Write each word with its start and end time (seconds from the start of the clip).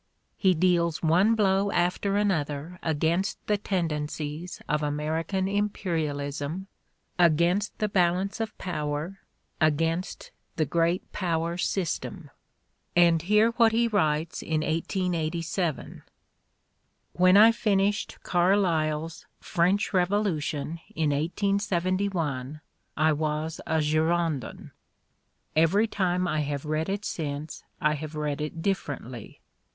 He 0.35 0.55
deals 0.55 1.03
one 1.03 1.35
blow 1.35 1.69
after 1.71 2.17
another 2.17 2.79
against 2.81 3.37
the 3.45 3.55
tendencies 3.59 4.59
of 4.67 4.81
American 4.81 5.47
imperialism, 5.47 6.65
against 7.19 7.77
the 7.77 7.87
Balance 7.87 8.39
of 8.39 8.57
Power, 8.57 9.19
against 9.61 10.31
the 10.55 10.65
Great 10.65 11.11
Power 11.13 11.55
system. 11.55 12.31
And 12.95 13.21
hear 13.21 13.51
what 13.57 13.73
he 13.73 13.87
writes 13.87 14.41
in 14.41 14.61
1887: 14.61 16.01
"When 17.13 17.37
I 17.37 17.51
finished 17.51 18.17
darlyle's 18.23 19.27
'French 19.39 19.89
Everybody's 19.89 20.51
Neighbor 20.51 20.79
139 20.95 20.95
Revolution' 20.95 20.95
in 20.95 22.53
1871, 22.55 22.61
I 22.97 23.13
was 23.13 23.61
a 23.67 23.79
Girondin; 23.81 24.71
every 25.55 25.85
time 25.85 26.27
I 26.27 26.39
have 26.39 26.65
read 26.65 26.89
it 26.89 27.05
since 27.05 27.63
I 27.79 27.93
have 27.93 28.15
read 28.15 28.41
it 28.41 28.63
differently 28.63 29.39